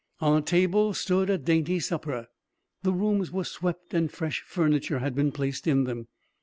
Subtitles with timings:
[0.19, 2.25] On a table stood a dainty supper.
[2.81, 6.07] The rooms were swept, and fresh furniture had been placed in them.